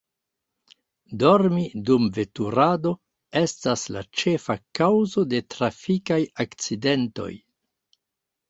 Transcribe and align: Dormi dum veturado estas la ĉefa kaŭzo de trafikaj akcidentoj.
Dormi 1.23 1.65
dum 1.89 2.07
veturado 2.15 2.93
estas 3.41 3.83
la 3.97 4.03
ĉefa 4.23 4.57
kaŭzo 4.81 5.27
de 5.35 5.43
trafikaj 5.57 6.19
akcidentoj. 6.47 7.31